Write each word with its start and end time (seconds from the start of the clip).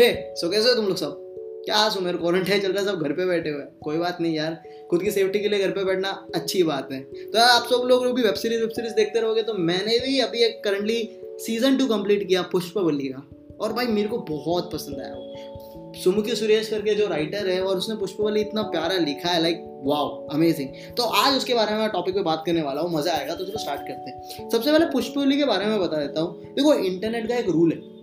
हे 0.00 0.12
सो 0.36 0.48
कैसे 0.50 0.68
हो 0.68 0.74
तुम 0.74 0.86
लोग 0.86 0.96
सब? 0.96 1.16
क्या 1.64 1.88
सुमेर 1.88 2.16
क्वारंटाइन 2.16 2.60
चल 2.60 2.72
रहा 2.72 2.82
है? 2.82 2.88
सब 2.88 3.02
घर 3.02 3.12
पे 3.12 3.24
बैठे 3.26 3.50
हुए 3.50 3.62
कोई 3.82 3.98
बात 3.98 4.20
नहीं 4.20 4.34
यार। 4.34 4.62
खुद 4.90 5.02
की 5.02 5.10
सेफ्टी 5.10 5.40
के 5.40 5.48
लिए 5.48 5.58
घर 5.58 5.70
पे 5.70 5.84
बैठना 5.84 6.10
अच्छी 6.34 6.62
बात 6.62 6.92
है। 6.92 7.00
तो 7.00 7.38
यार, 7.38 7.48
आप 7.48 7.66
सब 7.66 7.86
लोग 7.86 8.06
भी 8.14 8.22
वेब 8.22 8.34
सीरीज़ 8.34 8.60
वेब 8.60 8.70
सीरीज़ 8.70 8.92
देखते 8.92 9.20
रहोगे 9.20 9.42
तो 9.42 9.54
मैंने 9.54 9.98
भी 9.98 10.18
अभी 10.20 10.44
एक 10.44 10.62
करंटली 10.64 10.98
सीज़न 11.40 11.76
टू 11.76 11.86
कंप्लीट 11.86 12.26
किया, 12.28 12.42
पुष्पवल्ली 12.42 13.08
का। 13.08 13.22
और 13.60 13.72
भाई, 13.72 13.86
मेरे 13.86 14.08
को 14.08 14.18
बहुत 14.18 14.72
पसंद 14.72 15.00
आया 15.00 15.14
वो। 15.14 15.92
सुमुखी 15.94 16.34
सुरेश 16.36 16.68
करके 16.68 16.94
जो 16.94 17.06
राइटर 17.08 17.48
है, 17.48 17.60
और 17.60 17.76
उसने 17.76 17.96
पुष्पवल्ली 17.96 18.40
इतना 18.40 18.62
प्यारा 18.62 18.96
लिखा 18.96 19.28
है 19.28 19.42
लाइक 19.42 19.64
वाओ 19.84 20.08
अमेजिंग 20.28 20.94
तो 20.96 21.02
आज 21.02 21.36
उसके 21.36 21.54
बारे 21.54 21.74
में 21.74 21.88
टॉपिक 21.88 22.14
पे 22.14 22.22
बात 22.22 22.42
करने 22.46 22.62
वाला 22.62 22.80
हूँ। 22.80 22.92
मज़ा 22.92 23.12
आएगा 23.12 23.34
तो 23.34 23.44
चलो 23.44 23.58
स्टार्ट 23.58 23.80
करते 23.80 24.10
हैं। 24.10 24.50
सबसे 24.50 24.72
पहले 24.72 24.86
पुष्पवल्ली 24.86 25.36
के 25.36 25.44
बारे 25.44 25.66
में 25.66 25.80
बता 25.80 25.96
देता 25.96 26.20
हूँ। 26.20 26.54
देखो 26.54 26.74
इंटरनेट 26.74 27.28
का 27.28 27.36
एक 27.36 27.48
रूल 27.48 27.72
है। 27.72 27.99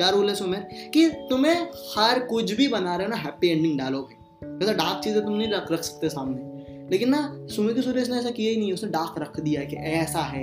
क्या 0.00 0.10
रूल 0.10 0.28
है 0.28 0.34
सुमेर? 0.34 0.90
कि 0.94 1.08
तुम्हें 1.08 1.66
हर 1.98 2.18
कुछ 2.18 2.52
भी 2.52 2.68
बना 2.68 2.96
रहे 2.96 3.06
हो 3.06 3.10
ना 3.10 3.16
हैप्पी 3.16 3.48
एंडिंग 3.48 3.78
डालोगे। 3.78 4.20
जैसे 4.58 4.74
डार्क 4.74 5.04
चीज़ें 5.04 5.24
तुम 5.24 5.34
नहीं 5.34 5.48
रख 5.48 5.72
रख 5.72 5.82
सकते 5.82 6.08
सामने। 6.08 6.50
लेकिन 6.90 7.08
ना 7.08 7.46
सुमित 7.50 7.80
सुरेश 7.80 8.10
ने 8.10 8.16
ऐसा 8.16 8.30
किया 8.30 8.50
ही 8.50 8.56
नहीं, 8.56 8.72
उसने 8.72 8.90
डार्क 8.90 9.14
रख 9.18 9.40
दिया 9.40 9.64
कि 9.64 9.76
ऐसा 9.76 10.18
है। 10.18 10.42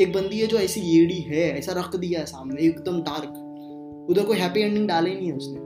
एक 0.00 0.12
बंदी 0.14 0.40
है 0.40 0.46
जो 0.46 0.56
ऐसी 0.56 0.80
येड़ी 0.80 1.20
है, 1.20 1.58
ऐसा 1.58 1.72
रख 1.72 1.96
दिया 1.96 2.20
है 2.20 2.26
सामने, 2.26 2.62
एकदम 2.62 3.02
डार्क 3.02 3.46
उधर 4.10 4.24
कोई 4.24 4.36
हैप्पी 4.36 4.60
एंडिंग 4.60 4.88
डाले 4.88 5.10
ही 5.10 5.16
नहीं 5.16 5.26
है 5.26 5.36
उसने। 5.36 5.58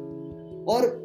और 0.65 1.05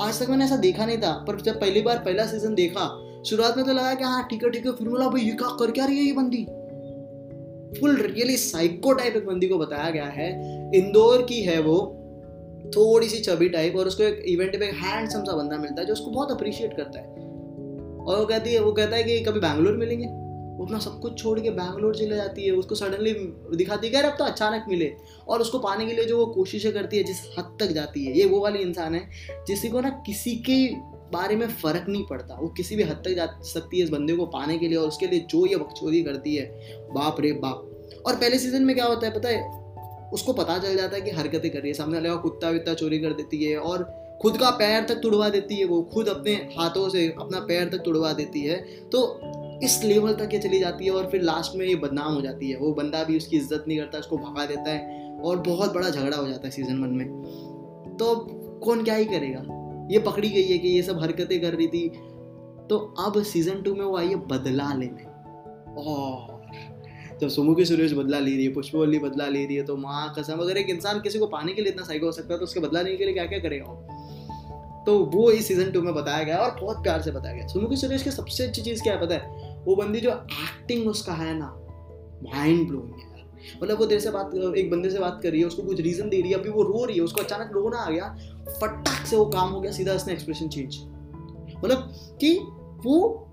आज 0.00 0.22
तक 0.22 0.30
मैंने 0.30 0.44
ऐसा 0.44 0.56
देखा 0.56 0.86
नहीं 0.86 0.98
था, 0.98 1.24
पर 1.28 1.40
जब 1.40 1.60
पहली 1.60 1.82
बार 1.82 1.98
पहला 1.98 2.26
सीज़न 2.26 2.54
देखा, 2.54 3.06
शुरुआत 3.26 3.56
में 3.56 3.66
तो 3.66 3.72
लगा 3.72 3.94
कि 3.94 4.04
हाँ 4.04 4.28
ठीक 4.30 4.44
है 4.44 4.50
ठीक 4.50 4.66
है, 4.66 4.72
फिर 4.72 4.88
बोला, 4.88 5.08
भाई, 5.08 5.22
ये 5.22 5.32
क्या 5.32 5.48
कर 5.48 5.70
क्या 5.70 5.84
रही 5.84 5.98
है 5.98 6.04
ये 6.04 6.12
बंदी? 6.12 6.46
फुल 7.80 7.96
रियली 7.96 8.36
साइको 8.36 8.92
टाइप 8.92 9.16
एक 9.16 9.26
बंदी 9.26 9.48
को 9.48 9.58
बताया 9.58 9.90
गया 9.90 10.04
है। 10.04 10.30
इंदौर 10.74 11.22
की 11.22 11.42
है 11.42 11.60
वो, 11.60 11.96
थोड़ी 12.76 13.08
सी 13.08 13.18
चबी 13.18 13.48
टाइप 13.48 13.76
और 13.76 13.86
उसको 13.86 14.02
एक 14.02 14.24
इवेंट 14.26 14.58
पे 14.58 14.64
हैंडसम 14.64 15.24
सा 15.24 15.36
बंदा 15.36 15.56
मिलता 15.56 15.80
है 15.80 15.86
जो 15.86 15.92
उसको 15.92 16.10
बहुत 16.10 16.30
अप्रिशिएट 16.30 16.76
करता 16.76 16.98
है। 16.98 17.06
और 18.00 18.18
वो 18.18 18.26
कहती 18.26 18.52
है, 18.52 18.60
वो 18.60 18.72
कहता 18.72 18.96
है 18.96 19.02
कि 19.02 19.20
कभी 19.20 19.40
बैंगलोर 19.40 19.76
मिलेंगे? 19.76 20.06
वो 20.58 20.64
अपना 20.64 20.78
सब 20.78 21.00
कुछ 21.00 21.22
छोड़ 21.22 21.40
के 21.40 21.50
बैंगलोर 21.50 21.96
चले 21.96 22.16
जाती 22.16 22.44
है। 22.44 22.52
उसको 22.52 22.74
सडनली 22.74 23.12
दिखाती 23.56 23.88
है 23.88 24.02
अब 24.02 24.18
तो 24.18 24.24
अचानक 24.24 24.64
मिले। 24.68 24.92
और 25.28 25.40
उसको 25.40 25.58
पाने 25.58 25.86
के 25.86 25.92
लिए 25.92 26.04
जो 26.04 26.18
वो 26.18 26.26
कोशिशें 26.26 26.72
करती 26.72 26.96
है, 26.96 27.02
जिस 27.02 27.16
हद 27.38 27.56
तक 27.60 27.66
जाती 27.66 28.04
है, 28.04 28.18
ये 28.18 28.24
वो 28.24 28.40
वाली 28.40 28.58
इंसान 28.58 28.94
है 28.94 29.10
जिसको 29.46 29.80
ना 29.80 29.90
किसी 30.06 30.36
के 30.36 30.89
बारे 31.12 31.36
में 31.36 31.46
फ़र्क 31.48 31.86
नहीं 31.88 32.04
पड़ता। 32.06 32.34
वो 32.34 32.48
किसी 32.48 32.76
भी 32.76 32.82
हद 32.82 33.02
तक 33.04 33.14
जा 33.14 33.26
सकती 33.44 33.78
है 33.78 33.84
इस 33.84 33.90
बंदे 33.90 34.16
को 34.16 34.26
पाने 34.26 34.58
के 34.58 34.68
लिए 34.68 34.78
और 34.78 34.88
उसके 34.88 35.06
लिए 35.06 35.20
जो 35.20 35.46
ये 35.46 35.56
बकचोदी 35.56 36.02
करती 36.02 36.34
है, 36.36 36.44
बाप 36.92 37.20
रे 37.20 37.32
बाप। 37.32 38.02
और 38.06 38.16
पहले 38.16 38.38
सीज़न 38.38 38.62
में 38.62 38.74
क्या 38.76 38.84
होता 38.84 39.06
है 39.06 39.14
पता 39.14 39.28
है? 39.28 39.58
उसको 40.12 40.32
पता 40.32 40.58
चल 40.58 40.76
जाता 40.76 40.96
है 40.96 41.02
कि 41.02 41.10
हरकतें 41.10 41.50
कर 41.50 41.58
रही 41.58 41.68
है। 41.68 41.74
सामने 41.74 41.96
वाले 41.96 42.08
का 42.08 42.14
कुत्ता 42.16 42.50
वित्ता 42.50 42.74
चोरी 42.74 42.98
कर 42.98 43.12
देती 43.12 43.44
है 43.44 43.56
और 43.56 43.82
खुद 44.22 44.36
का 44.36 44.50
पैर 44.50 44.84
तक 44.84 44.94
तुड़वा 44.94 45.28
देती 45.28 45.56
है 45.56 45.64
वो, 45.64 45.82
खुद 45.82 46.08
अपने 46.08 46.32
हाथों 46.58 46.88
से 46.88 47.06
अपना 47.18 47.38
पैर 47.40 47.68
तक 47.68 47.82
तुड़वा 47.84 48.12
देती 48.12 48.40
है। 48.40 48.56
तो 48.88 49.20
इस 49.64 49.82
लेवल 49.84 50.14
तक 50.14 50.30
ये 50.32 50.38
चली 50.38 50.58
जाती 50.60 50.84
है 50.84 50.90
और 50.90 51.08
फिर 51.10 51.22
लास्ट 51.22 51.56
में 51.56 51.66
ये 51.66 51.74
बदनाम 51.74 52.14
हो 52.14 52.20
जाती 52.20 52.50
है। 52.50 52.56
वो 52.56 52.72
बंदा 52.72 53.04
भी 53.04 53.16
उसकी 53.16 53.36
इज़्ज़त 53.36 53.64
नहीं 53.68 53.78
करता, 53.78 53.98
उसको 53.98 54.16
भगा 54.16 54.46
देता 54.46 54.70
है 54.70 55.18
और 55.20 55.38
बहुत 55.38 55.74
बड़ा 55.74 55.90
झगड़ा 55.90 56.16
हो 56.16 56.26
जाता 56.28 56.46
है 56.46 56.50
सीज़न 56.50 56.82
वन 56.82 56.90
में। 56.90 57.96
तो 57.96 58.14
कौन 58.64 58.84
क्या 58.84 58.94
ही 58.94 59.04
करेगा? 59.04 59.40
ये 59.90 59.98
पकड़ी 59.98 60.28
गई 60.30 60.42
है 60.42 60.58
कि 60.58 60.68
ये 60.68 60.82
सब 60.82 61.00
हरकतें 61.02 61.40
कर 61.40 61.54
रही 61.54 61.66
थी। 61.66 61.88
तो 62.70 62.78
अब 62.98 63.22
सीज़न 63.22 63.62
टू 63.62 63.74
में 63.74 63.84
वो 63.84 63.96
आई 63.96 64.08
है 64.08 64.16
बदला 64.26 64.72
लेने। 64.74 65.04
और 65.82 66.38
जब 67.20 67.28
सुमुखी 67.28 67.64
सुरेश 67.64 67.92
बदला 67.92 68.18
ले 68.18 68.30
रही 68.30 68.44
है 68.44 68.52
पुष्पवल्ली 68.52 68.98
बदला 68.98 69.26
ले 69.28 69.44
रही 69.46 69.56
है 69.56 69.62
तो 69.62 69.76
माँ 69.76 70.14
कसम, 70.18 70.38
अगर 70.38 70.56
एक 70.56 70.70
इंसान 70.70 71.00
किसी 71.00 71.18
को 71.18 71.26
पाने 71.26 71.52
के 71.52 71.62
लिए 71.62 71.72
इतना 71.72 71.84
साइको 71.84 72.06
हो 72.06 72.12
सकता 72.12 72.32
है 72.32 72.38
तो 72.38 72.44
उसके 72.44 72.60
बदला 72.60 72.80
लेने 72.80 72.96
के 72.96 73.04
लिए 73.04 73.14
क्या 73.14 73.26
क्या 73.26 73.38
करेगा 73.38 74.84
तो 74.86 74.98
वो 75.14 75.30
इस 75.30 75.48
सीज़न 75.48 75.70
टू 75.72 75.82
में 75.82 75.94
बताया 75.94 76.24
गया 76.24 76.36
और 76.36 76.56
बहुत 76.60 76.82
प्यार 76.82 77.02
से 77.02 77.10
बताया 77.10 77.34
गया। 77.36 77.46
सुमुखी 77.46 77.76
सुरेश 77.76 78.02
की 78.02 78.10
सबसे 78.10 78.46
अच्छी 78.46 78.62
चीज़ 78.62 78.82
क्या 78.82 78.94
है 78.94 79.00
पता 79.00 79.14
है? 79.14 79.62
वो 79.64 79.76
बंदी 79.76 80.00
जो 80.00 80.10
एक्टिंग 80.10 80.88
उसका 80.88 81.12
है 81.12 81.34
ना 81.38 81.46
माइंड 82.24 82.66
ब्लोइंग 82.68 82.94
है। 82.94 83.09
मतलब 83.62 83.78
वो 83.78 83.86
देर 83.86 84.00
से 84.00 84.10
बात, 84.10 84.34
एक 84.56 84.70
बंदे 84.70 84.90
से 84.90 84.98
बात 84.98 85.20
कर 85.22 85.30
रही 85.30 85.40
है, 85.40 85.46
उसको 85.46 85.62
कुछ 85.62 85.80
रीजन 85.80 86.08
दे 86.08 86.20
रही 86.20 86.30
है, 86.32 86.38
अभी 86.38 86.50
वो 86.50 86.62
रो 86.62 86.84
रही 86.84 86.96
है, 86.96 87.02
उसको 87.02 87.20
अचानक 87.20 87.50
रोना 87.52 87.78
आ 87.78 87.90
गया, 87.90 88.14
फटाक 88.60 89.06
से 89.06 89.16
वो 89.16 89.24
काम 89.24 89.50
हो 89.50 89.60
गया, 89.60 89.72
सीधा 89.72 89.94
उसने 89.94 90.12
एक्सप्रेशन 90.12 90.48
चेंज 90.48 90.78
मतलब 91.64 91.92
कि 92.20 92.38
वो 92.84 93.26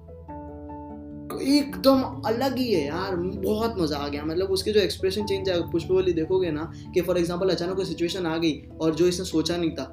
एकदम 1.42 2.02
अलग 2.26 2.58
ही 2.58 2.74
है 2.74 2.86
यार, 2.88 3.16
बहुत 3.16 3.76
मज़ा 3.80 3.98
आ 3.98 4.08
गया 4.08 4.24
मतलब 4.26 4.52
उसके 4.52 4.72
जो 4.72 4.80
एक्सप्रेशन 4.80 5.26
चेंज 5.26 5.50
है 5.50 5.60
पुष्पवली 5.72 6.14
देखोगे 6.14 6.52
ना, 6.52 6.72
कि 6.94 7.02
फॉर 7.02 7.18
एग्ज़ाम्पल 7.18 7.50
अचानक 7.50 7.76
कोई 7.76 7.86
सिचुएशन 7.86 8.26
आ 8.26 8.38
गई, 8.38 8.62
और 8.82 8.96
जो 8.96 9.08
इसने 9.08 9.26
सोचा 9.26 9.58
नहीं 9.58 9.72
था, 9.72 9.84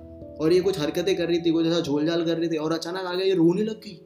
और 0.41 0.53
ये 0.53 0.61
कुछ 0.61 0.79
हरकतें 0.79 1.17
कर 1.17 1.29
रही 1.29 1.39
थी, 1.39 1.51
कुछ 1.51 1.67
ऐसा 1.67 1.81
झोल 1.81 2.07
झाल 2.07 2.25
कर 2.25 2.39
रही 2.39 2.49
थी, 2.49 2.57
और 2.57 2.73
अचानक 2.73 3.07
आ 3.07 3.15
गया, 3.15 3.27
ये 3.27 3.35
रोने 3.35 3.63
लग 3.63 3.81
गई. 3.81 4.01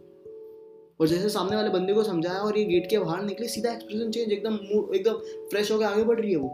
और 1.00 1.06
जैसे 1.06 1.28
सामने 1.28 1.56
वाले 1.56 1.68
बंदे 1.68 1.92
को 1.92 2.02
समझाया 2.02 2.38
और 2.38 2.58
ये 2.58 2.64
गेट 2.64 2.90
के 2.90 2.98
बाहर 2.98 3.22
निकले, 3.22 3.48
सीधा 3.48 3.72
एक्सप्रेशन 3.72 4.10
चेंज 4.10 4.32
एकदम 4.32 4.54
एकदम 4.94 5.12
फ्रेश 5.50 5.72
होकर 5.72 5.84
आगे 5.84 6.02
बढ़ 6.02 6.20
रही 6.20 6.30
है 6.30 6.36
वो। 6.36 6.48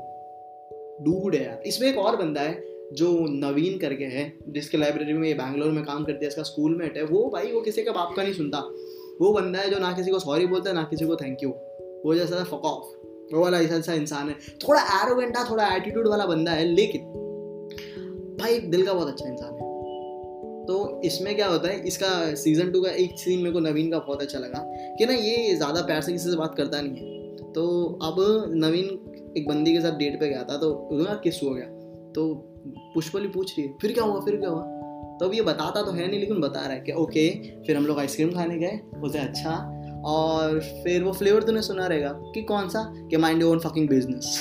डूड 1.00 1.34
है 1.34 1.44
यार। 1.44 1.62
इसमें 1.66 1.88
एक 1.88 1.98
और 1.98 2.16
बंदा 2.16 2.40
है 2.40 2.64
जो 2.92 3.26
नवीन 3.28 3.78
करके 3.78 4.04
है, 4.04 4.38
जिसके 4.48 4.78
लाइब्रेरी 4.78 5.12
में 5.12 5.28
ये 5.28 5.34
बैंगलोर 5.34 5.72
में 5.72 5.84
काम 5.84 6.04
करती 6.04 6.24
है 6.24 6.28
इसका 6.28 6.42
स्कूल 6.42 6.76
मेट 6.76 6.96
है। 6.96 7.04
वो 7.04 7.30
भाई, 7.30 7.52
वो 7.52 7.60
किसी 7.60 7.82
का 7.82 7.92
बाप 7.92 8.14
का 8.16 8.22
नहीं 8.22 8.32
सुनता। 8.32 8.58
वो 9.20 9.32
बंदा 9.32 9.58
है 9.58 9.70
जो 9.70 9.78
ना 9.78 9.92
किसी 9.92 10.10
को 10.10 10.18
सॉरी 10.18 10.46
बोलता 10.46 10.70
है, 10.70 10.76
ना 10.76 10.82
किसी 10.82 11.06
को 11.06 11.16
थैंक 11.16 11.38
यू 11.42 11.50
वो 12.06 12.14
जैसा 12.14 12.44
फक 12.44 12.64
ऑफ़ 12.64 13.04
वो 13.34 13.40
वाला 13.40 13.60
ऐसा 13.60 13.76
ऐसा 13.76 13.94
इंसान 13.94 14.28
है। 14.28 14.34
थोड़ा 14.68 14.80
एरोगेंटा 14.80 15.50
थोड़ा 15.50 15.76
एटीट्यूड 15.76 16.08
वाला 16.08 16.26
बंदा 16.26 16.52
है, 16.52 16.64
लेकिन 16.64 17.02
भाई, 18.40 18.58
दिल 18.58 18.86
का 18.86 18.92
बहुत 18.92 19.08
अच्छा 19.08 19.28
इंसान 19.28 19.54
है। 19.54 19.63
तो 20.66 21.00
इसमें 21.04 21.34
क्या 21.36 21.48
होता 21.48 21.68
है, 21.68 21.80
इसका 21.86 22.34
सीज़न 22.34 22.70
टू 22.70 22.80
का 22.82 22.90
एक 22.90 23.18
सीन 23.18 23.38
मेरे 23.38 23.52
को 23.52 23.60
नवीन 23.60 23.90
का 23.90 23.98
बहुत 23.98 24.22
अच्छा 24.22 24.38
लगा 24.38 24.58
कि 24.98 25.06
ना 25.06 25.12
ये 25.12 25.54
ज़्यादा 25.56 25.82
प्यार 25.82 26.00
से 26.00 26.12
किसी 26.12 26.30
से 26.30 26.36
बात 26.36 26.54
करता 26.56 26.80
नहीं 26.80 26.96
है। 26.96 27.52
तो 27.52 27.64
अब 28.02 28.16
नवीन 28.54 29.32
एक 29.38 29.48
बंदी 29.48 29.72
के 29.72 29.80
साथ 29.80 29.98
डेट 29.98 30.18
पे 30.20 30.28
गया 30.28 30.42
था 30.42 30.56
तो 30.56 30.88
ना 30.92 31.14
किस 31.24 31.42
हो 31.42 31.50
गया? 31.50 31.66
तो 32.12 32.32
पुष्पली 32.94 33.28
पूछ 33.28 33.58
रही 33.58 33.66
है, 33.66 33.74
फिर 33.82 33.92
क्या 33.92 34.04
हुआ, 34.04 34.20
फिर 34.20 34.36
क्या 34.36 34.50
हुआ? 34.50 34.62
तो 35.20 35.26
अब 35.26 35.34
ये 35.34 35.42
बताता 35.42 35.82
तो 35.82 35.92
है 35.92 36.06
नहीं, 36.08 36.20
लेकिन 36.20 36.40
बता 36.40 36.60
रहा 36.60 36.72
है 36.72 36.80
कि, 36.80 36.92
ओके, 36.92 37.28
फिर 37.66 37.76
हम 37.76 37.86
लोग 37.86 37.98
आइसक्रीम 37.98 38.30
खाने 38.30 38.58
गए 38.58 38.80
बोलते 38.96 39.18
अच्छा। 39.18 39.50
और 40.06 40.60
फिर 40.84 41.02
वो 41.02 41.12
फ्लेवर 41.12 41.42
तूने 41.42 41.62
सुना 41.62 41.86
रहेगा 41.86 42.08
कि 42.34 42.42
कौन 42.42 42.68
सा? 42.68 42.82
कि 43.10 43.16
माइंड 43.16 43.42
ओन 43.42 43.58
फकिंग 43.58 43.88
बिज़नेस 43.88 44.38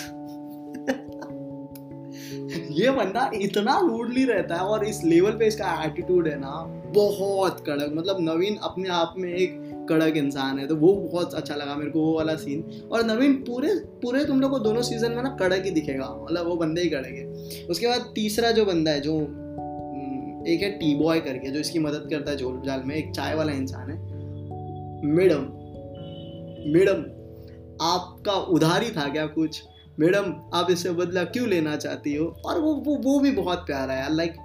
ये 2.73 2.91
बंदा 2.91 3.29
इतना 3.35 3.77
रूडली 3.79 4.23
रहता 4.25 4.55
है 4.55 4.61
और 4.61 4.85
इस 4.85 5.03
लेवल 5.03 5.31
पे 5.31 5.47
इसका 5.47 5.71
एटीट्यूड 5.83 6.27
है 6.27 6.35
ना 6.39 6.51
बहुत 6.95 7.63
कड़क। 7.65 7.91
मतलब 7.93 8.17
नवीन 8.19 8.55
अपने 8.63 8.89
आप 8.89 9.13
में 9.17 9.29
एक 9.29 9.59
कड़क 9.89 10.17
इंसान 10.17 10.59
है 10.59 10.67
तो 10.67 10.75
वो 10.75 10.93
बहुत 10.93 11.33
अच्छा 11.33 11.55
लगा 11.55 11.75
मेरे 11.75 11.91
को 11.91 12.01
वो 12.01 12.15
वाला 12.15 12.35
सीन 12.35 12.63
और 12.91 13.03
नवीन 13.03 13.33
पूरे 13.43 13.73
पूरे 14.01 14.25
तुम 14.25 14.41
लोग 14.41 14.51
को 14.51 14.59
दोनों 14.59 14.81
सीज़न 14.81 15.11
में 15.11 15.21
ना 15.23 15.29
कड़क 15.39 15.65
ही 15.65 15.71
दिखेगा। 15.71 16.07
मतलब 16.23 16.47
वो 16.47 16.55
बंदे 16.55 16.81
ही 16.81 16.89
कड़क 16.89 17.07
है। 17.07 17.65
उसके 17.65 17.87
बाद 17.87 18.11
तीसरा 18.15 18.51
जो 18.51 18.65
बंदा 18.65 18.91
है 18.91 19.01
जो 19.01 19.17
हम्म, 19.17 20.45
एक 20.47 20.61
है 20.61 20.69
टी 20.71 20.95
बॉय 20.95 21.19
करके 21.19 21.51
जो 21.51 21.59
इसकी 21.59 21.79
मदद 21.79 22.07
करता 22.09 22.31
है 22.31 22.37
झोल 22.37 22.61
जाल 22.65 22.83
में 22.85 22.95
एक 22.95 23.11
चाय 23.11 23.35
वाला 23.35 23.51
इंसान 23.53 23.91
है। 23.91 23.97
मैडम 25.11 25.43
मैडम 26.73 27.03
आपका 27.81 28.33
उधार 28.51 28.83
ही 28.83 28.89
था 28.91 29.07
क्या 29.09 29.25
कुछ? 29.27 29.61
मैडम 29.99 30.33
आप 30.53 30.71
इससे 30.71 30.91
बदला 30.91 31.23
क्यों 31.23 31.47
लेना 31.47 31.75
चाहती 31.75 32.15
हो? 32.15 32.25
और 32.45 32.59
वो 32.59 32.73
वो, 32.75 32.95
वो 32.95 33.19
भी 33.19 33.31
बहुत 33.31 33.57
प्यारा 33.57 33.93
है 33.93 34.15
लाइक 34.15 34.35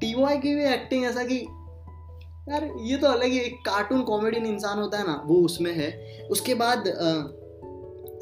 टी 0.00 0.14
वाई 0.14 0.38
की 0.38 0.54
भी 0.54 0.64
एक्टिंग 0.64 1.04
ऐसा 1.04 1.24
कि 1.24 1.36
यार 2.48 2.70
ये 2.80 2.96
तो 2.96 3.06
अलग 3.06 3.24
ही 3.24 3.38
एक 3.38 3.54
कार्टून 3.54 4.02
कॉमेडियन 4.02 4.46
इंसान 4.46 4.78
होता 4.78 4.98
है 4.98 5.06
ना 5.06 5.22
वो 5.26 5.36
उसमें 5.36 5.72
है। 5.74 6.18
उसके 6.30 6.54
बाद 6.54 6.84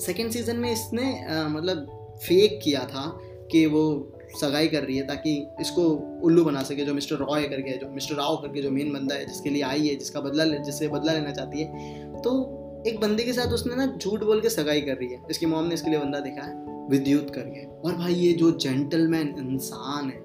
सेकेंड 0.00 0.30
सीज़न 0.30 0.56
में 0.56 0.72
इसने 0.72 1.26
आ, 1.26 1.48
मतलब 1.48 1.86
फेक 2.22 2.60
किया 2.64 2.84
था 2.84 3.18
कि 3.50 3.66
वो 3.66 4.12
सगाई 4.40 4.68
कर 4.68 4.82
रही 4.82 4.96
है 4.96 5.06
ताकि 5.06 5.46
इसको 5.60 5.82
उल्लू 6.24 6.44
बना 6.44 6.62
सके 6.62 6.84
जो 6.84 6.94
मिस्टर 6.94 7.16
रॉय 7.16 7.42
करके 7.42 7.78
जो 7.78 7.88
मिस्टर 7.88 8.14
राव 8.14 8.36
करके 8.36 8.62
जो 8.62 8.70
मेन 8.70 8.92
बंदा 8.92 9.14
है 9.14 9.26
जिसके 9.26 9.50
लिए 9.50 9.62
आई 9.62 9.86
है 9.88 9.94
जिसका 9.94 10.20
बदला 10.20 10.44
ले 10.44 10.58
जिससे 10.58 10.88
बदला 10.88 11.12
लेना 11.12 11.30
चाहती 11.30 11.60
है। 11.60 12.22
तो 12.22 12.30
एक 12.86 13.00
बंदे 13.00 13.24
के 13.24 13.32
साथ 13.32 13.52
उसने 13.52 13.76
ना 13.76 13.86
झूठ 13.88 14.22
बोल 14.22 14.40
के 14.40 14.50
सगाई 14.50 14.80
कर 14.80 14.96
रही 14.96 15.08
है। 15.08 15.22
इसकी 15.30 15.46
मॉम 15.46 15.66
ने 15.66 15.74
इसके 15.74 15.90
लिए 15.90 15.98
बंदा 15.98 16.20
देखा 16.20 16.42
है, 16.42 16.54
विद्युत 16.90 17.30
करके 17.34 17.64
और 17.80 17.94
भाई 17.96 18.14
ये 18.14 18.32
जो 18.32 18.50
जेंटलमैन 18.58 19.34
इंसान 19.38 20.10
है, 20.10 20.20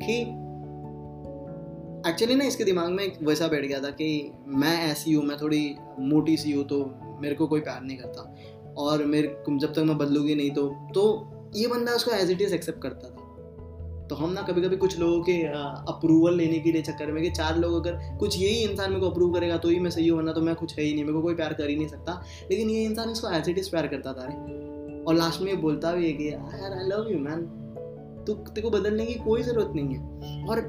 कि 0.00 0.20
एक्चुअली 2.10 2.34
ना 2.34 2.44
इसके 2.44 2.64
दिमाग 2.64 2.90
में 2.90 3.04
एक 3.04 3.18
वैसा 3.22 3.48
बैठ 3.48 3.64
गया 3.64 3.80
था 3.80 3.90
कि 3.92 4.32
मैं 4.46 4.76
ऐसी 4.82 5.12
हूँ, 5.12 5.24
मैं 5.24 5.36
थोड़ी 5.40 5.74
मोटी 6.00 6.36
सी 6.36 6.52
हूँ 6.52 6.64
तो 6.64 6.84
मेरे 7.22 7.34
को 7.34 7.46
कोई 7.46 7.60
प्यार 7.60 7.82
नहीं 7.82 7.96
करता। 7.98 8.74
और 8.78 9.04
मेरे 9.04 9.36
जब 9.50 9.72
तक 9.72 9.78
मैं 9.78 9.96
बदलूँगी 9.98 10.34
नहीं 10.34 10.50
तो 10.50 10.66
तो 10.94 11.50
ये 11.56 11.66
बंदा 11.66 11.92
उसको 11.92 12.10
एज 12.10 12.30
इट 12.30 12.42
इज़ 12.42 12.54
एक्सेप्ट 12.54 12.82
करता 12.82 13.08
था। 13.08 13.17
तो 14.10 14.14
हम 14.14 14.30
ना 14.32 14.42
कभी 14.42 14.62
कभी 14.62 14.76
कुछ 14.76 14.98
लोगों 14.98 15.20
के 15.22 15.32
अप्रूवल 15.92 16.36
लेने 16.36 16.58
के 16.58 16.72
लिए 16.72 16.82
चक्कर 16.82 17.12
में 17.12 17.22
कि 17.22 17.30
चार 17.30 17.58
लोग 17.58 17.74
अगर 17.76 17.98
कुछ 18.18 18.38
यही 18.38 18.62
इंसान 18.62 18.90
मेरे 18.90 19.00
को 19.00 19.10
अप्रूव 19.10 19.32
करेगा 19.34 19.56
तो 19.56 19.68
ही 19.68 19.78
मैं 19.78 19.90
सही 19.90 20.08
हूँ, 20.08 20.18
वरना 20.18 20.32
तो 20.32 20.40
मैं 20.40 20.54
कुछ 20.54 20.78
है 20.78 20.84
ही 20.84 20.94
नहीं, 20.94 21.04
मेरे 21.04 21.14
को 21.14 21.22
कोई 21.22 21.34
प्यार 21.34 21.52
कर 21.52 21.68
ही 21.68 21.76
नहीं 21.76 21.88
सकता। 21.88 22.22
लेकिन 22.50 22.70
ये 22.70 22.84
इंसान 22.84 23.10
इसको 23.10 23.30
एज 23.30 23.48
इट 23.48 23.58
इज़ 23.58 23.70
प्यार 23.70 23.86
करता 23.86 24.12
था 24.12 24.26
और 25.04 25.14
लास्ट 25.14 25.40
में 25.40 25.50
ये 25.50 25.56
बोलता 25.56 25.92
भी 25.92 26.06
है 26.06 26.12
कि, 26.12 26.28
यार 26.28 26.72
आई 26.72 26.88
लव 26.88 27.10
यू 27.10 27.18
मैन 27.18 27.42
तो 28.26 28.34
तेरे 28.34 28.62
को 28.62 28.70
बदलने 28.70 29.06
की 29.06 29.14
कोई 29.14 29.42
ज़रूरत 29.42 29.72
नहीं 29.74 29.94
है। 29.94 30.46
और 30.46 30.60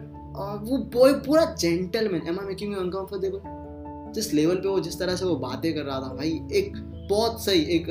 वो 0.63 0.77
बॉय 0.93 1.13
पूरा 1.25 1.45
gentleman 1.59 2.27
am 2.27 2.39
I 2.39 2.45
making 2.45 2.73
you 2.73 2.79
uncomfortable 2.79 3.57
जिस 4.13 4.33
लेवल 4.33 4.55
पे 4.55 4.69
वो, 4.69 4.79
जिस 4.79 4.99
तरह 4.99 5.15
से 5.15 5.25
वो 5.25 5.35
बातें 5.35 5.73
कर 5.73 5.81
रहा 5.81 5.99
था, 5.99 6.13
भाई, 6.15 6.39
एक 6.53 6.73
बहुत 7.09 7.43
सही, 7.45 7.61
एक 7.75 7.89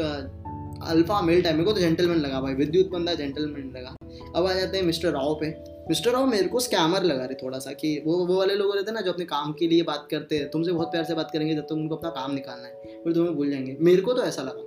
अल्फ़ा 0.88 1.20
मेल 1.22 1.42
टाइम 1.42 1.56
मेरे 1.56 1.66
को 1.66 1.72
तो 1.72 1.80
जेंटलमैन 1.80 2.18
लगा, 2.18 2.40
भाई. 2.40 2.54
विद्युत 2.54 2.90
बंदा 2.90 3.14
जेंटलमैन 3.14 3.72
लगा। 3.76 3.94
अब 4.36 4.46
आ 4.46 4.52
जाते 4.54 4.78
हैं 4.78 4.84
मिस्टर 4.84 5.12
राव 5.12 5.34
पे। 5.34 5.46
मिस्टर 5.88 6.10
राव 6.10 6.26
मेरे 6.26 6.48
को 6.48 6.60
स्कैमर 6.60 7.02
लगा 7.02 7.24
रहे 7.24 7.34
थोड़ा 7.34 7.58
सा 7.58 7.72
कि 7.72 7.96
वो 8.06 8.16
वो 8.26 8.36
वाले 8.36 8.54
लोग 8.54 8.74
रहते 8.76 8.90
हैं 8.90 8.94
ना 8.94 9.00
जो 9.00 9.12
अपने 9.12 9.24
काम 9.24 9.52
के 9.52 9.66
लिए 9.68 9.82
बात 9.82 10.06
करते 10.10 10.36
हैं, 10.36 10.50
तुमसे 10.50 10.72
बहुत 10.72 10.90
प्यार 10.90 11.04
से 11.04 11.14
बात 11.14 11.30
करेंगे 11.30 11.54
जब 11.54 11.62
तक 11.62 11.72
उनको 11.72 11.96
अपना 11.96 12.10
काम 12.10 12.34
निकालना 12.34 12.66
है, 12.66 13.02
फिर 13.04 13.12
तुम्हें 13.12 13.34
भूल 13.34 13.50
जाएँगे। 13.50 13.76
मेरे 13.80 14.02
को 14.02 14.12
तो 14.12 14.22
ऐसा 14.22 14.42
लगा, 14.42 14.62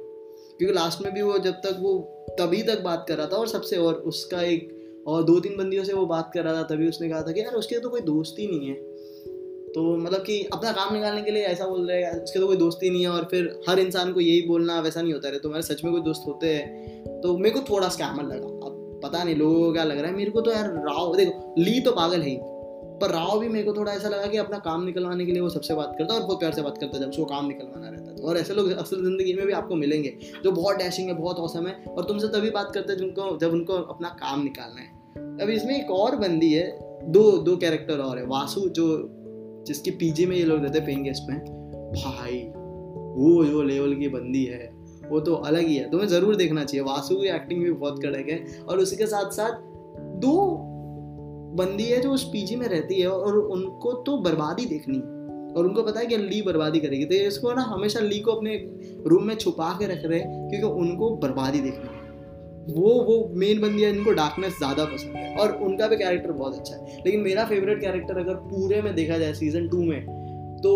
क्योंकि 0.57 0.73
लास्ट 0.73 1.01
में 1.01 1.13
भी 1.13 1.21
वो 1.21 1.37
जब 1.39 1.53
तक 1.63 1.77
वो 1.79 1.97
तभी 2.39 2.61
तक 2.63 2.81
बात 2.81 3.05
कर 3.07 3.17
रहा 3.17 3.27
था 3.27 3.37
और 3.37 3.47
सबसे 3.47 3.77
और 3.77 3.93
उसका 4.05 4.41
एक 4.43 5.03
और 5.07 5.23
दो 5.23 5.39
तीन 5.39 5.57
बंदियों 5.57 5.83
से 5.83 5.93
वो 5.93 6.05
बात 6.05 6.31
कर 6.33 6.43
रहा 6.43 6.53
था, 6.53 6.63
तभी 6.65 6.87
उसने 6.89 7.09
कहा 7.09 7.21
था 7.21 7.31
कि 7.31 7.39
यार 7.39 7.53
उसके 7.53 7.79
तो 7.79 7.89
कोई 7.89 8.01
दोस्त 8.01 8.35
नहीं 8.39 8.67
है। 8.67 8.73
तो 9.71 9.81
मतलब 9.97 10.21
कि 10.21 10.41
अपना 10.53 10.71
काम 10.71 10.93
निकालने 10.93 11.21
के 11.21 11.31
लिए 11.31 11.43
ऐसा 11.43 11.65
बोल 11.67 11.87
रहे 11.89 12.01
हैं, 12.03 12.11
उसके 12.23 12.39
तो 12.39 12.47
कोई 12.47 12.57
दोस्ती 12.57 12.89
नहीं 12.89 13.01
है 13.01 13.09
और 13.09 13.27
फिर 13.31 13.45
हर 13.69 13.79
इंसान 13.79 14.11
को 14.13 14.19
यही 14.19 14.41
बोलना 14.41 14.79
वैसा 14.79 15.01
नहीं 15.01 15.13
होता 15.13 15.27
है। 15.27 15.39
तुम्हारे 15.39 15.63
सच 15.63 15.83
में 15.83 15.91
कोई 15.93 16.01
दोस्त 16.01 16.23
होते 16.27 16.47
हैं 16.47 17.21
तो 17.21 17.37
मेरे 17.37 17.55
को 17.55 17.61
थोड़ा 17.69 17.89
स्कैमर 17.89 18.23
लगा। 18.25 18.50
पता 19.03 19.23
नहीं 19.23 19.35
लोगों 19.35 19.59
को 19.59 19.71
क्या 19.73 19.83
लग 19.83 19.99
रहा 19.99 20.11
है। 20.11 20.15
मेरे 20.15 20.31
को 20.31 20.41
तो 20.41 20.51
यार 20.51 20.71
राव, 20.79 21.15
देखो, 21.15 21.53
ली 21.57 21.79
तो 21.79 21.91
पागल 21.91 22.21
है 22.21 22.29
ही। 22.29 22.37
पर 23.01 23.09
राव 23.09 23.39
भी 23.39 23.47
मेरे 23.49 23.63
को 23.65 23.73
थोड़ा 23.73 23.91
ऐसा 23.91 24.09
लगा 24.09 24.25
कि 24.25 24.37
अपना 24.37 24.57
काम 24.57 24.83
निकलवाने 24.83 25.25
के 25.25 25.31
लिए 25.31 25.41
वो 25.41 25.49
सबसे 25.49 25.73
बात 25.73 25.95
करता 25.97 26.13
है 26.13 26.19
और 26.19 26.25
बहुत 26.25 26.39
प्यार 26.39 26.51
से 26.53 26.61
बात 26.61 26.77
करता 26.77 26.97
है 26.97 27.03
जब 27.03 27.09
उसको 27.09 27.25
काम 27.25 27.47
निकलवाना 27.47 27.89
रहता 27.89 28.11
है। 28.11 28.17
और 28.17 28.37
ऐसे 28.37 28.53
लोग 28.53 28.69
असल 28.71 29.01
ज़िंदगी 29.03 29.33
में 29.33 29.45
भी 29.45 29.53
आपको 29.53 29.75
मिलेंगे, 29.75 30.13
जो 30.43 30.51
बहुत 30.51 30.75
डैशिंग 30.75 31.07
है, 31.07 31.13
बहुत 31.13 31.37
औसम 31.37 31.67
है 31.67 31.73
और 31.87 32.03
तुमसे 32.03 32.27
तभी 32.27 32.49
बात 32.49 32.71
करते 32.73 32.93
हैं 32.93 32.99
जिनको, 32.99 33.37
जब 33.37 33.51
उनको 33.51 33.73
अपना 33.73 34.09
काम 34.19 34.43
निकालना 34.43 34.81
है। 34.81 35.39
अब 35.39 35.49
इसमें 35.49 35.75
एक 35.79 35.91
और 35.91 36.15
बंदी 36.15 36.53
है, 36.53 36.67
दो 37.03 37.31
दो 37.37 37.55
कैरेक्टर 37.57 37.99
और 37.99 38.17
है, 38.17 38.25
वासु 38.25 38.67
जो 38.69 38.87
जिसकी 39.67 39.91
पीजी 39.91 40.25
में 40.25 40.35
ये 40.37 40.43
लोग 40.43 40.63
रहते 40.63 40.79
पेइंग 40.79 41.03
गेस्ट 41.03 41.29
में। 41.29 41.39
भाई, 41.95 42.37
वो 43.15 43.43
जो 43.45 43.61
लेवल 43.63 43.95
की 43.95 44.07
बंदी 44.07 44.43
है 44.45 44.69
वो 45.11 45.19
तो 45.19 45.33
अलग 45.35 45.67
ही 45.67 45.75
है। 45.75 45.89
तुम्हें 45.91 46.07
ज़रूर 46.07 46.35
देखना 46.35 46.63
चाहिए। 46.63 46.85
वासु 46.85 47.15
की 47.15 47.27
एक्टिंग 47.29 47.63
भी 47.63 47.71
बहुत 47.71 48.01
कड़क 48.03 48.29
है 48.29 48.63
और 48.63 48.79
उसी 48.79 48.95
के 48.95 49.05
साथ 49.05 49.31
साथ 49.31 49.61
दो 50.21 50.35
बंदी 51.55 51.83
है 51.83 52.01
जो 52.01 52.11
उस 52.11 52.23
पीजी 52.23 52.55
में 52.55 52.67
रहती 52.67 52.99
है 53.01 53.07
और 53.07 53.37
उनको 53.37 53.93
तो 54.03 54.17
बर्बादी 54.19 54.65
देखनी 54.65 54.97
है। 54.97 55.19
और 55.51 55.65
उनको 55.65 55.83
पता 55.83 55.99
है 55.99 56.05
कि 56.05 56.17
ली 56.17 56.41
बर्बादी 56.41 56.79
करेगी। 56.79 57.05
तो 57.05 57.15
इसको 57.27 57.53
ना 57.53 57.61
हमेशा 57.69 57.99
ली 57.99 58.19
को 58.19 58.31
अपने 58.31 58.55
रूम 59.07 59.23
में 59.23 59.35
छुपा 59.35 59.71
के 59.79 59.87
रख 59.87 60.05
रहे 60.05 60.19
हैं 60.19 60.47
क्योंकि 60.49 60.67
उनको 60.81 61.09
बर्बादी 61.17 61.59
देखनी 61.59 61.87
है। 61.87 61.99
वो 62.69 62.89
वो 63.03 63.17
मेन 63.35 63.61
बंदी 63.61 63.83
है, 63.83 63.89
इनको 63.89 64.11
डार्कनेस 64.11 64.57
ज़्यादा 64.57 64.85
पसंद 64.85 65.15
है। 65.15 65.35
और 65.35 65.51
उनका 65.63 65.87
भी 65.87 65.95
कैरेक्टर 65.95 66.31
बहुत 66.31 66.55
अच्छा 66.55 66.75
है। 66.75 67.01
लेकिन 67.05 67.21
मेरा 67.21 67.45
फेवरेट 67.45 67.81
कैरेक्टर 67.81 68.19
अगर 68.19 68.35
पूरे 68.47 68.81
में 68.81 68.93
देखा 68.95 69.17
जाए 69.17 69.33
सीज़न 69.33 69.67
टू 69.67 69.83
में 69.83 70.20
तो 70.63 70.71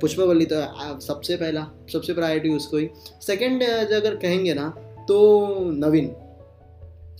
पुष्पावल्ली 0.00 0.46
तो 0.52 1.00
सबसे 1.00 1.36
पहला 1.36 1.66
सबसे 1.92 2.14
प्रायोरिटी 2.14 2.48
उसको 2.48 2.76
ही। 2.76 2.88
सेकंड 3.22 3.62
अगर 3.92 4.16
कहेंगे 4.16 4.54
ना 4.54 4.68
तो 5.08 5.18
नवीन। 5.74 6.08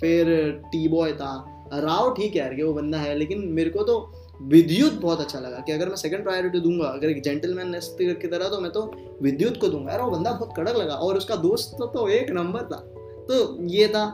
फिर 0.00 0.50
टी 0.66 0.86
बॉय 0.88 1.12
था। 1.12 1.32
राव 1.74 2.12
ठीक 2.14 2.36
है 2.36 2.38
यार 2.38 2.54
कि 2.54 2.62
वो 2.62 2.72
बंदा 2.72 2.98
है 2.98 3.14
लेकिन 3.18 3.44
मेरे 3.48 3.70
को 3.70 3.82
तो 3.82 3.98
विद्युत 4.42 4.92
बहुत 4.92 5.20
अच्छा 5.20 5.38
लगा 5.38 5.58
कि 5.58 5.72
अगर 5.72 5.88
मैं 5.88 5.96
सेकंड 5.96 6.22
प्रायोरिटी 6.22 6.60
दूँगा 6.60 6.86
अगर 6.86 7.10
एक 7.10 7.22
जेंटलमैन 7.22 7.74
की 7.92 8.28
तरह 8.28 8.48
तो 8.48 8.60
मैं 8.60 8.70
तो 8.72 8.82
विद्युत 9.22 9.60
को 9.60 9.68
दूँगा। 9.68 9.92
यार 9.92 10.02
वो 10.02 10.10
बंदा 10.10 10.32
बहुत 10.32 10.52
कड़क 10.56 10.76
लगा 10.76 10.94
और 10.94 11.16
उसका 11.16 11.36
दोस्त 11.36 11.76
तो, 11.78 11.86
तो 11.86 12.08
एक 12.08 12.30
नंबर 12.30 12.62
था। 12.62 12.78
तो 13.28 13.64
ये 13.68 13.88
था 13.88 14.04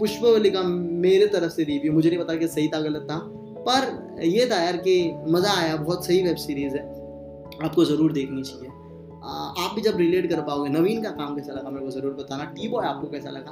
पुष्पवली 0.00 0.50
का 0.50 0.62
मेरे 0.62 1.26
तरफ़ 1.26 1.52
से 1.52 1.64
रिव्यू 1.64 1.92
मुझे 1.92 2.08
नहीं 2.10 2.18
पता 2.18 2.34
कि 2.36 2.48
सही 2.48 2.68
था 2.68 2.80
गलत 2.80 3.02
था। 3.02 3.18
पर 3.68 4.16
ये 4.22 4.48
था 4.50 4.62
यार 4.62 4.76
कि 4.76 5.14
मज़ा 5.28 5.52
आया, 5.52 5.76
बहुत 5.76 6.06
सही 6.06 6.22
वेब 6.22 6.36
सीरीज़ 6.36 6.76
है। 6.76 6.82
आपको 7.64 7.84
ज़रूर 7.84 8.12
देखनी 8.12 8.42
चाहिए। 8.42 8.68
आप 9.64 9.72
भी 9.74 9.80
जब 9.80 9.96
रिलेट 9.96 10.30
कर 10.30 10.40
पाओगे, 10.40 10.70
नवीन 10.70 11.02
का 11.02 11.10
काम 11.10 11.36
कैसा 11.36 11.52
लगा, 11.52 11.70
मेरे 11.70 11.84
को 11.84 11.90
ज़रूर 11.90 12.12
बताना। 12.12 12.44
टी 12.44 12.68
बॉय 12.68 12.86
आपको 12.86 13.08
कैसा 13.08 13.30
लगा? 13.30 13.50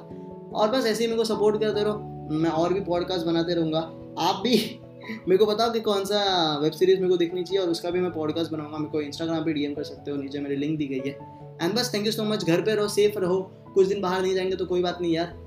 और 0.54 0.70
बस 0.70 0.86
ऐसे 0.86 1.04
ही 1.04 1.06
मेरे 1.06 1.18
को 1.18 1.24
सपोर्ट 1.24 1.60
करते 1.60 1.84
रहो। 1.84 1.98
मैं 2.30 2.50
और 2.50 2.72
भी 2.72 2.80
पॉडकास्ट 2.80 3.26
बनाते 3.26 3.54
रहूँगा। 3.54 3.78
आप 4.18 4.40
भी, 4.44 4.80
मेरे 5.28 5.36
को 5.36 5.46
बताओ 5.46 5.72
कि 5.72 5.80
कौन 5.80 6.04
सा 6.04 6.58
वेब 6.58 6.72
सीरीज़ 6.72 6.96
मेरे 6.96 7.08
को 7.08 7.16
देखनी 7.16 7.42
चाहिए 7.42 7.62
और 7.62 7.70
उसका 7.70 7.90
भी 7.90 8.00
मैं 8.00 8.12
पॉडकास्ट 8.12 8.52
बनाऊँगा। 8.52 8.78
मेरे 8.78 8.90
को 8.90 9.00
इंस्टाग्राम 9.00 9.44
पे 9.44 9.52
डीएम 9.52 9.74
कर 9.74 9.82
सकते 9.82 10.10
हो, 10.10 10.16
नीचे 10.16 10.40
मेरी 10.40 10.56
लिंक 10.56 10.78
दी 10.78 10.86
गई 10.86 11.10
है। 11.10 11.18
एंड 11.62 11.74
बस 11.74 11.94
थैंक 11.94 12.06
यू 12.06 12.12
सो 12.12 12.24
मच 12.24 12.44
घर 12.44 12.60
पे 12.60 12.74
रहो 12.74 12.88
सेफ़ 12.88 13.18
रहो। 13.18 13.50
कुछ 13.74 13.86
दिन 13.86 14.00
बाहर 14.00 14.22
नहीं 14.22 14.34
जाएँगे 14.34 14.56
तो 14.56 14.66
कोई 14.66 14.82
बात 14.82 14.98
नहीं 15.00 15.12
यार। 15.12 15.42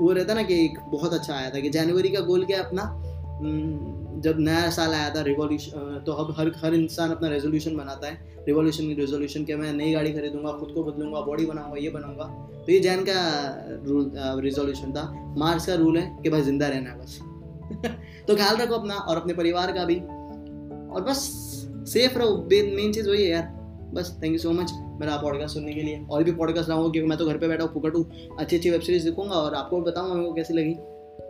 वो 0.00 0.12
रहता 0.12 0.34
ना 0.34 0.42
कि 0.42 0.64
एक 0.64 0.78
बहुत 0.80 1.12
अच्छा 1.12 1.34
आया 1.34 1.50
था 1.50 1.60
कि 1.60 1.70
जनवरी 1.70 2.08
का 2.08 2.20
गोल 2.20 2.44
क्या 2.44 2.58
है 2.58 2.64
अपना? 2.64 3.03
जब 3.42 4.36
नया 4.38 4.68
साल 4.70 4.92
आया 4.94 5.08
था 5.14 5.20
रिवॉल्यूशन 5.22 6.02
तो 6.06 6.12
अब 6.12 6.34
हर 6.38 6.52
हर 6.56 6.74
इंसान 6.74 7.10
अपना 7.10 7.28
रेजोल्यूशन 7.28 7.76
बनाता 7.76 8.08
है। 8.08 8.44
रिवॉल्यूशन 8.46 8.94
रेजोल्यूशन 8.94 9.44
के 9.44 9.56
मैं 9.56 9.72
नई 9.72 9.92
गाड़ी 9.92 10.12
खरीदूँगा, 10.12 10.52
खुद 10.52 10.72
को 10.74 10.84
बदलूँगा 10.84 11.20
बॉडी 11.20 11.46
बनाऊँगा, 11.46 11.76
ये 11.78 11.90
बनाऊँगा। 11.90 12.24
तो 12.56 12.72
ये 12.72 12.78
जैन 12.80 13.04
का 13.04 13.18
रूल 13.86 14.10
रेजोल्यूशन 14.44 14.92
था। 14.92 15.34
मार्च 15.38 15.66
का 15.66 15.74
रूल 15.74 15.98
है 15.98 16.18
कि 16.22 16.30
भाई 16.30 16.42
ज़िंदा 16.42 16.68
रहना 16.68 16.90
है 16.90 16.98
बस। 17.00 17.18
तो 18.28 18.36
ख्याल 18.36 18.56
रखो 18.56 18.74
अपना 18.74 18.94
और 18.94 19.16
अपने 19.16 19.34
परिवार 19.34 19.72
का 19.72 19.84
भी। 19.84 19.96
और 19.96 21.04
बस 21.08 21.22
सेफ़ 21.88 22.18
रहो। 22.18 22.36
मेन 22.76 22.92
चीज़ 22.92 23.08
वही 23.08 23.22
है 23.22 23.30
यार। 23.30 23.48
बस 23.94 24.18
थैंक 24.22 24.32
यू 24.32 24.38
सो 24.38 24.52
मच 24.52 24.72
मेरा 25.00 25.16
पॉडकास्ट 25.16 25.54
सुनने 25.54 25.72
के 25.72 25.82
लिए। 25.82 26.04
और 26.10 26.24
भी 26.24 26.32
पॉडकास्ट 26.32 26.68
लाऊँगा 26.68 26.90
क्योंकि 26.90 27.08
मैं 27.08 27.18
तो 27.18 27.26
घर 27.26 27.38
पे 27.38 27.48
बैठा 27.48 27.64
हूँ, 27.64 27.72
फुकट 27.72 27.96
हूँ। 27.96 28.36
अच्छी 28.38 28.56
अच्छी 28.56 28.70
वेब 28.70 28.80
सीरीज़ 28.80 29.04
दिखूँगा 29.04 29.36
और 29.36 29.54
आपको 29.54 29.80
भी 29.80 29.90
बताऊँगा 29.90 30.14
मेरे 30.14 30.28
को 30.28 30.34
कैसी 30.34 30.54
लगी। 30.54 30.74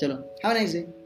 चलो 0.01 0.15
हैव 0.45 0.55
नाइस 0.55 0.73
डे 0.73 1.04